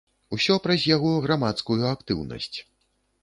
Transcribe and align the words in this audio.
Усё 0.35 0.55
праз 0.63 0.85
яго 0.95 1.11
грамадскую 1.27 1.79
актыўнасць. 1.93 2.57